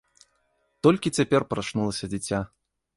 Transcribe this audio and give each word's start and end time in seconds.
Толькі 0.89 1.13
цяпер 1.19 1.41
прачнулася 1.55 2.05
дзіця. 2.15 2.39